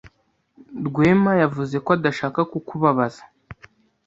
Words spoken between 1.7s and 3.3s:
ko adashaka kukubabaza,